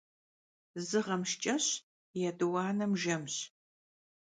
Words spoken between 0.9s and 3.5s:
ğem şşç'eş, yêt'uanem jjemş.